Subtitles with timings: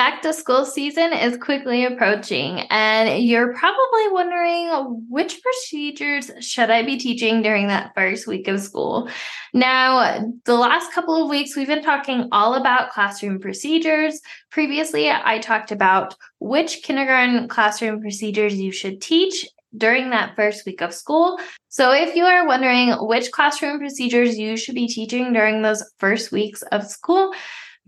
[0.00, 4.70] Back to school season is quickly approaching, and you're probably wondering
[5.10, 9.10] which procedures should I be teaching during that first week of school?
[9.52, 14.18] Now, the last couple of weeks, we've been talking all about classroom procedures.
[14.50, 19.46] Previously, I talked about which kindergarten classroom procedures you should teach
[19.76, 21.38] during that first week of school.
[21.68, 26.32] So, if you are wondering which classroom procedures you should be teaching during those first
[26.32, 27.34] weeks of school,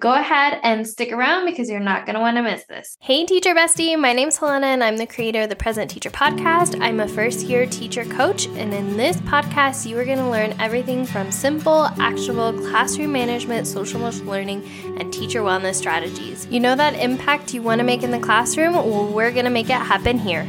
[0.00, 2.96] Go ahead and stick around because you're not going to want to miss this.
[3.00, 3.96] Hey, teacher bestie.
[3.96, 6.80] My name's Helena, and I'm the creator of the Present Teacher Podcast.
[6.80, 10.58] I'm a first year teacher coach, and in this podcast, you are going to learn
[10.58, 14.68] everything from simple, actionable classroom management, social emotional learning,
[14.98, 16.46] and teacher wellness strategies.
[16.46, 18.72] You know that impact you want to make in the classroom?
[18.72, 20.48] Well, we're going to make it happen here.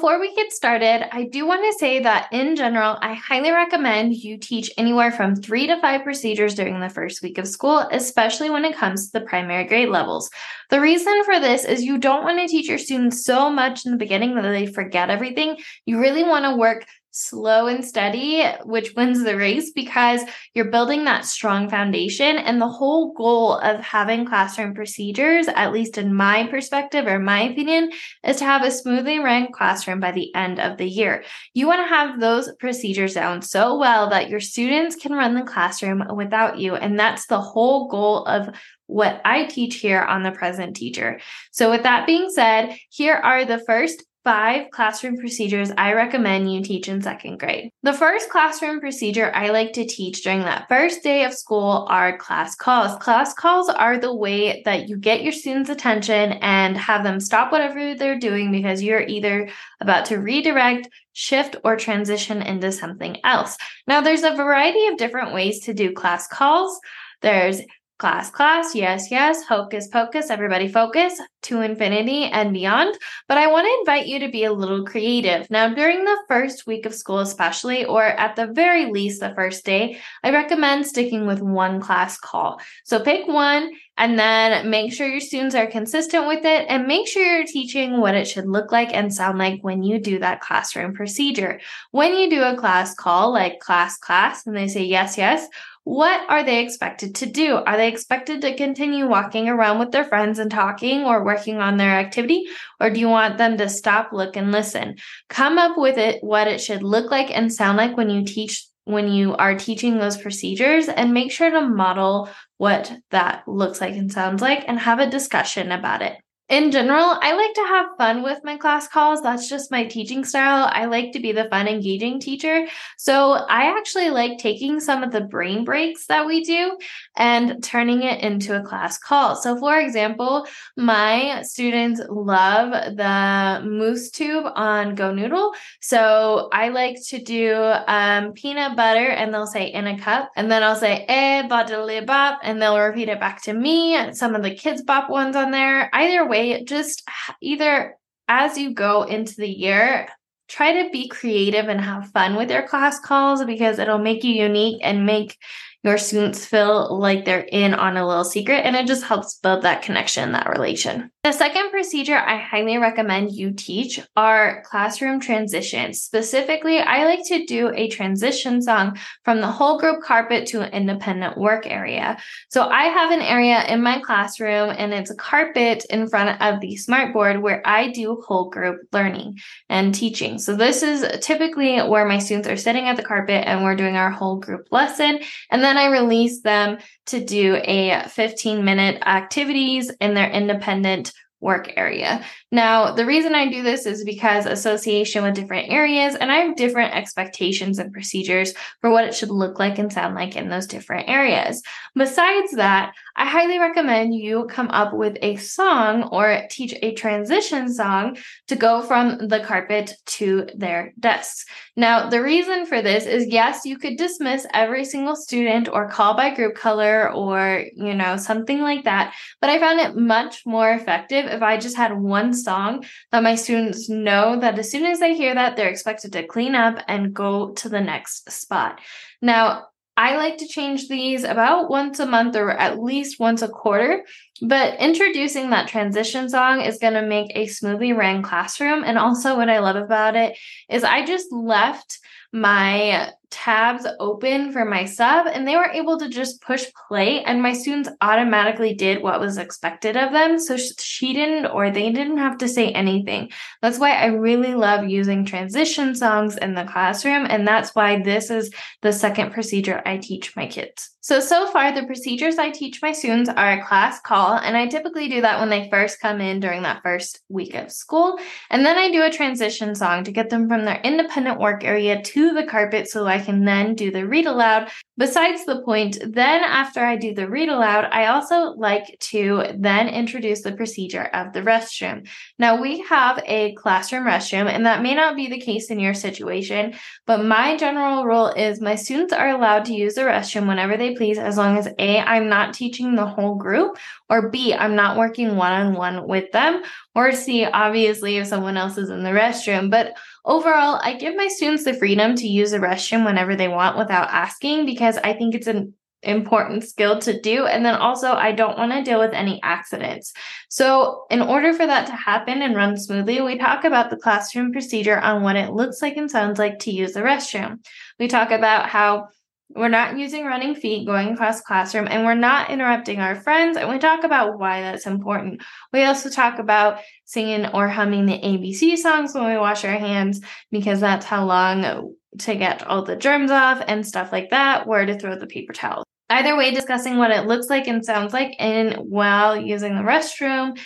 [0.00, 4.14] Before we get started, I do want to say that in general, I highly recommend
[4.14, 8.48] you teach anywhere from three to five procedures during the first week of school, especially
[8.48, 10.30] when it comes to the primary grade levels.
[10.70, 13.92] The reason for this is you don't want to teach your students so much in
[13.92, 15.58] the beginning that they forget everything.
[15.84, 20.20] You really want to work slow and steady, which wins the race because
[20.54, 22.38] you're building that strong foundation.
[22.38, 27.42] And the whole goal of having classroom procedures, at least in my perspective or my
[27.42, 27.90] opinion,
[28.24, 31.24] is to have a smoothly run classroom by the end of the year.
[31.54, 35.42] You want to have those procedures down so well that your students can run the
[35.42, 36.74] classroom without you.
[36.74, 38.50] And that's the whole goal of
[38.86, 41.20] what I teach here on the present teacher.
[41.52, 46.62] So, with that being said, here are the first five classroom procedures I recommend you
[46.62, 47.70] teach in second grade.
[47.82, 52.18] The first classroom procedure I like to teach during that first day of school are
[52.18, 52.96] class calls.
[53.02, 57.50] Class calls are the way that you get your students' attention and have them stop
[57.50, 59.48] whatever they're doing because you're either
[59.80, 63.56] about to redirect, shift, or transition into something else.
[63.86, 66.78] Now, there's a variety of different ways to do class calls.
[67.22, 67.60] There's
[68.00, 72.98] class, class, yes, yes, hocus pocus, everybody focus to infinity and beyond.
[73.28, 75.50] But I want to invite you to be a little creative.
[75.50, 79.64] Now, during the first week of school, especially, or at the very least the first
[79.64, 82.60] day, I recommend sticking with one class call.
[82.84, 87.06] So pick one and then make sure your students are consistent with it and make
[87.06, 90.40] sure you're teaching what it should look like and sound like when you do that
[90.40, 91.60] classroom procedure.
[91.90, 95.46] When you do a class call, like class, class, and they say yes, yes,
[95.84, 97.56] what are they expected to do?
[97.56, 101.76] Are they expected to continue walking around with their friends and talking or working on
[101.76, 102.46] their activity?
[102.80, 104.96] Or do you want them to stop, look, and listen?
[105.28, 108.66] Come up with it, what it should look like and sound like when you teach
[108.90, 112.28] when you are teaching those procedures and make sure to model
[112.58, 116.16] what that looks like and sounds like and have a discussion about it
[116.50, 119.22] in general, I like to have fun with my class calls.
[119.22, 120.68] That's just my teaching style.
[120.72, 122.66] I like to be the fun, engaging teacher.
[122.98, 126.76] So I actually like taking some of the brain breaks that we do
[127.16, 129.36] and turning it into a class call.
[129.36, 130.46] So, for example,
[130.76, 135.54] my students love the moose tube on GoNoodle.
[135.80, 137.54] So I like to do
[137.86, 140.32] um, peanut butter and they'll say in a cup.
[140.34, 144.12] And then I'll say, eh, bop, and they'll repeat it back to me.
[144.14, 145.88] Some of the Kidz Bop ones on there.
[145.92, 147.08] Either way, way, just
[147.40, 147.96] either
[148.28, 150.08] as you go into the year,
[150.48, 154.34] try to be creative and have fun with your class calls because it'll make you
[154.34, 155.36] unique and make
[155.82, 159.62] your students feel like they're in on a little secret and it just helps build
[159.62, 161.10] that connection, that relation.
[161.22, 166.00] The second procedure I highly recommend you teach are classroom transitions.
[166.00, 170.72] Specifically, I like to do a transition song from the whole group carpet to an
[170.72, 172.18] independent work area.
[172.50, 176.60] So I have an area in my classroom and it's a carpet in front of
[176.60, 179.38] the smartboard where I do whole group learning
[179.68, 180.38] and teaching.
[180.38, 183.96] So this is typically where my students are sitting at the carpet and we're doing
[183.96, 185.20] our whole group lesson.
[185.50, 191.72] And then I release them to do a 15 minute activities in their independent work
[191.76, 192.24] area.
[192.52, 196.56] Now, the reason I do this is because association with different areas, and I have
[196.56, 200.66] different expectations and procedures for what it should look like and sound like in those
[200.66, 201.62] different areas.
[201.94, 207.72] Besides that, I highly recommend you come up with a song or teach a transition
[207.72, 208.16] song
[208.48, 211.44] to go from the carpet to their desks.
[211.76, 216.14] Now, the reason for this is yes, you could dismiss every single student or call
[216.14, 220.70] by group color or, you know, something like that, but I found it much more
[220.70, 225.00] effective if I just had one song that my students know that as soon as
[225.00, 228.80] they hear that, they're expected to clean up and go to the next spot.
[229.22, 229.66] Now,
[229.96, 234.04] I like to change these about once a month or at least once a quarter
[234.42, 238.84] But introducing that transition song is going to make a smoothly ran classroom.
[238.84, 240.38] And also, what I love about it
[240.68, 241.98] is I just left
[242.32, 247.42] my tabs open for my sub and they were able to just push play and
[247.42, 250.38] my students automatically did what was expected of them.
[250.38, 253.30] So she didn't or they didn't have to say anything.
[253.62, 258.30] That's why i really love using transition songs in the classroom and that's why this
[258.30, 258.52] is
[258.82, 260.90] the second procedure i teach my kids.
[261.02, 264.66] So, so far, the procedures I teach my students are a class call, and I
[264.66, 268.18] typically do that when they first come in during that first week of school.
[268.50, 272.02] And then I do a transition song to get them from their independent work area
[272.02, 274.70] to the carpet so I can then do the read aloud.
[274.96, 279.88] Besides the point, then after I do the read aloud, I also like to then
[279.88, 282.06] introduce the procedure of the restroom.
[282.38, 285.94] Now, we have a classroom restroom, and that may not be the case in your
[285.94, 286.74] situation,
[287.06, 290.94] but my general rule is my students are allowed to use the restroom whenever they
[290.94, 293.78] please, as long as A, I'm not teaching the whole group,
[294.10, 296.62] or B, I'm not working one on one with them,
[296.94, 299.70] or C, obviously, if someone else is in the restroom.
[299.70, 303.78] But overall, I give my students the freedom to use the restroom whenever they want
[303.78, 307.46] without asking because I think it's an important skill to do.
[307.46, 310.12] And then also, I don't want to deal with any accidents.
[310.48, 314.52] So, in order for that to happen and run smoothly, we talk about the classroom
[314.52, 317.58] procedure on what it looks like and sounds like to use the restroom.
[317.98, 319.08] We talk about how
[319.54, 323.56] we're not using running feet going across classroom and we're not interrupting our friends.
[323.56, 325.42] And we talk about why that's important.
[325.72, 330.20] We also talk about singing or humming the ABC songs when we wash our hands
[330.50, 334.86] because that's how long to get all the germs off and stuff like that, where
[334.86, 335.84] to throw the paper towels.
[336.08, 340.58] Either way, discussing what it looks like and sounds like in while using the restroom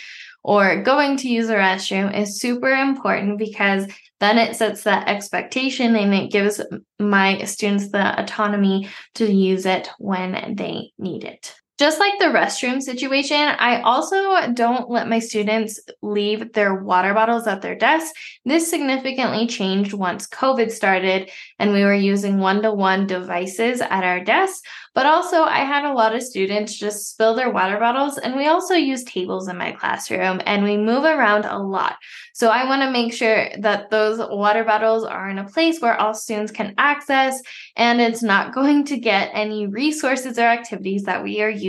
[0.45, 3.87] or going to use a restroom is super important because
[4.19, 6.61] then it sets that expectation and it gives
[6.99, 11.55] my students the autonomy to use it when they need it.
[11.77, 17.47] Just like the restroom situation, I also don't let my students leave their water bottles
[17.47, 18.15] at their desk.
[18.45, 21.29] This significantly changed once COVID started
[21.59, 24.61] and we were using one to one devices at our desks.
[24.93, 28.47] But also, I had a lot of students just spill their water bottles, and we
[28.47, 31.97] also use tables in my classroom and we move around a lot.
[32.33, 35.99] So, I want to make sure that those water bottles are in a place where
[35.99, 37.41] all students can access
[37.75, 41.64] and it's not going to get any resources or activities that we are using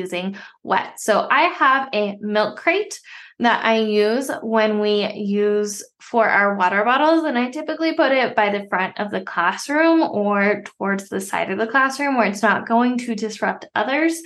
[0.63, 1.01] wet.
[1.01, 3.01] So, I have a milk crate
[3.39, 7.25] that I use when we use for our water bottles.
[7.25, 11.51] And I typically put it by the front of the classroom or towards the side
[11.51, 14.21] of the classroom where it's not going to disrupt others.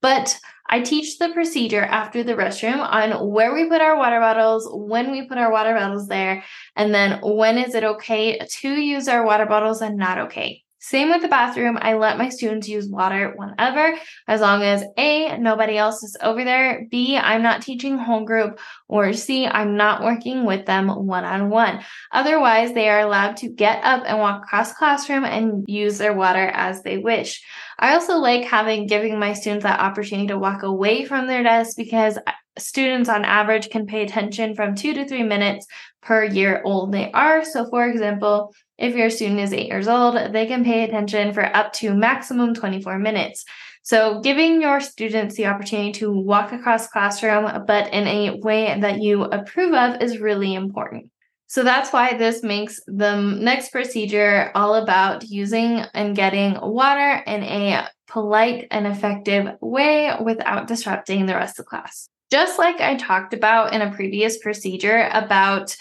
[0.00, 0.38] But
[0.68, 5.10] I teach the procedure after the restroom on where we put our water bottles, when
[5.10, 6.42] we put our water bottles there,
[6.74, 10.63] and then when is it okay to use our water bottles and not okay.
[10.86, 11.78] Same with the bathroom.
[11.80, 13.98] I let my students use water whenever,
[14.28, 18.60] as long as A, nobody else is over there, B, I'm not teaching whole group,
[18.86, 21.80] or C, I'm not working with them one on one.
[22.12, 26.50] Otherwise, they are allowed to get up and walk across classroom and use their water
[26.52, 27.42] as they wish.
[27.78, 31.78] I also like having giving my students that opportunity to walk away from their desk
[31.78, 35.66] because uh, students on average can pay attention from two to three minutes
[36.02, 37.42] per year old they are.
[37.42, 41.44] So, for example, if your student is eight years old, they can pay attention for
[41.44, 43.44] up to maximum 24 minutes.
[43.82, 49.02] So, giving your students the opportunity to walk across classroom, but in a way that
[49.02, 51.10] you approve of, is really important.
[51.48, 57.42] So, that's why this makes the next procedure all about using and getting water in
[57.42, 62.08] a polite and effective way without disrupting the rest of the class.
[62.30, 65.76] Just like I talked about in a previous procedure about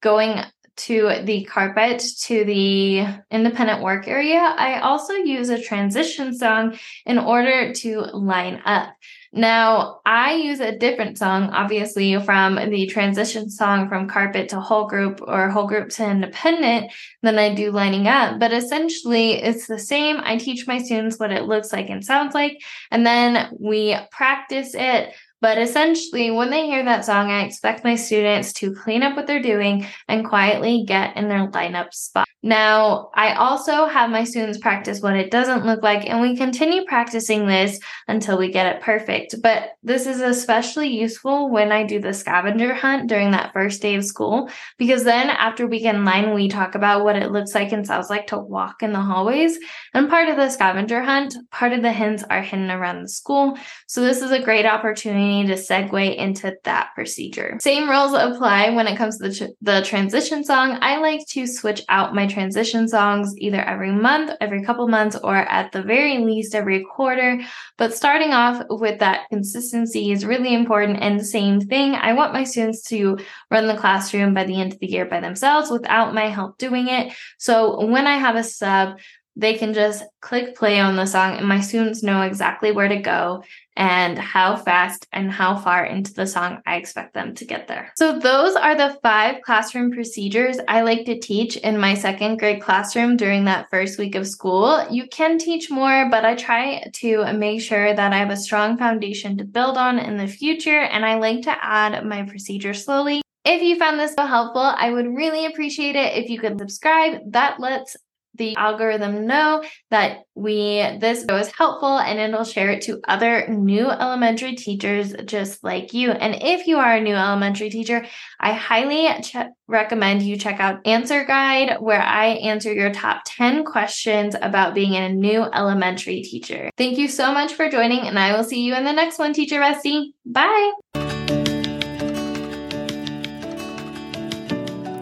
[0.00, 6.78] going to the carpet to the independent work area, I also use a transition song
[7.04, 8.88] in order to line up.
[9.34, 14.86] Now, I use a different song, obviously, from the transition song from carpet to whole
[14.86, 18.38] group or whole group to independent than I do lining up.
[18.38, 20.20] But essentially, it's the same.
[20.22, 24.74] I teach my students what it looks like and sounds like, and then we practice
[24.74, 29.16] it but essentially, when they hear that song, I expect my students to clean up
[29.16, 32.28] what they're doing and quietly get in their lineup spot.
[32.44, 36.84] Now, I also have my students practice what it doesn't look like, and we continue
[36.84, 39.34] practicing this until we get it perfect.
[39.42, 43.96] But this is especially useful when I do the scavenger hunt during that first day
[43.96, 47.72] of school, because then after we in line, we talk about what it looks like
[47.72, 49.58] and sounds like to walk in the hallways.
[49.92, 53.58] And part of the scavenger hunt, part of the hints are hidden around the school.
[53.88, 57.58] So this is a great opportunity opportunity to segue into that procedure.
[57.60, 60.78] Same rules apply when it comes to the, tr- the transition song.
[60.80, 65.36] I like to switch out my transition songs either every month, every couple months, or
[65.36, 67.40] at the very least every quarter.
[67.78, 71.02] But starting off with that consistency is really important.
[71.02, 73.18] And the same thing, I want my students to
[73.50, 76.88] run the classroom by the end of the year by themselves without my help doing
[76.88, 77.12] it.
[77.38, 78.98] So when I have a sub,
[79.34, 82.98] they can just click play on the song and my students know exactly where to
[82.98, 83.42] go
[83.76, 87.92] and how fast and how far into the song I expect them to get there.
[87.96, 92.62] So those are the five classroom procedures I like to teach in my second grade
[92.62, 94.86] classroom during that first week of school.
[94.90, 98.76] You can teach more, but I try to make sure that I have a strong
[98.76, 103.22] foundation to build on in the future and I like to add my procedure slowly.
[103.44, 107.32] If you found this helpful, I would really appreciate it if you could subscribe.
[107.32, 107.96] That lets
[108.34, 113.90] the algorithm know that we this was helpful and it'll share it to other new
[113.90, 116.10] elementary teachers just like you.
[116.10, 118.04] And if you are a new elementary teacher
[118.40, 119.36] i highly ch-
[119.68, 124.94] recommend you check out answer guide where i answer your top 10 questions about being
[124.94, 126.70] a new elementary teacher.
[126.76, 129.32] Thank you so much for joining and i will see you in the next one
[129.32, 131.11] teacher bestie bye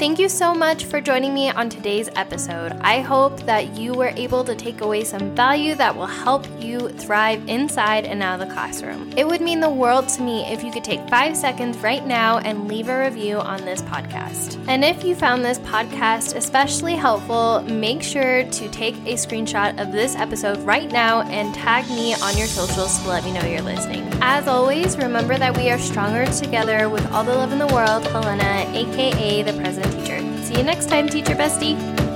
[0.00, 2.72] Thank you so much for joining me on today's episode.
[2.80, 6.88] I hope that you were able to take away some value that will help you
[6.88, 9.12] thrive inside and out of the classroom.
[9.14, 12.38] It would mean the world to me if you could take five seconds right now
[12.38, 14.58] and leave a review on this podcast.
[14.68, 19.92] And if you found this podcast especially helpful, make sure to take a screenshot of
[19.92, 23.60] this episode right now and tag me on your socials to let me know you're
[23.60, 24.08] listening.
[24.22, 28.06] As always, remember that we are stronger together with all the love in the world.
[28.06, 29.89] Helena, aka the Present.
[30.50, 32.09] See you next time, Teacher Bestie.